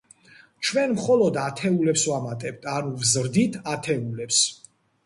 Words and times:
ჩვენ 0.67 0.95
მხოლოდ 0.99 1.37
ათეულებს 1.43 2.07
ვამატებთ, 2.13 2.67
ანუ 2.75 2.95
ვზრდით 3.03 3.63
ათეულებს. 3.77 4.43